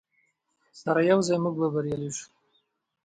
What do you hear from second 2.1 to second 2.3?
شو.